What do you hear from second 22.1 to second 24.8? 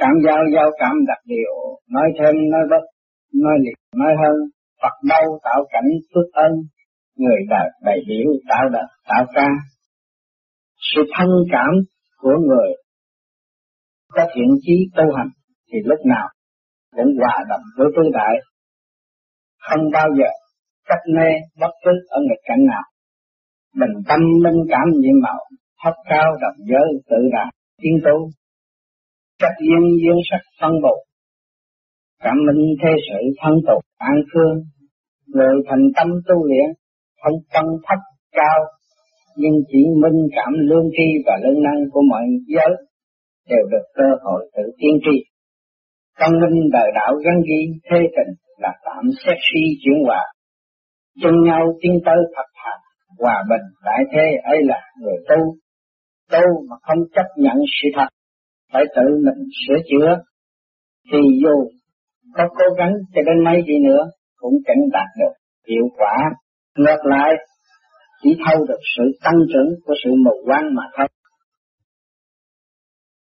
nghịch cảnh nào. Bình tâm minh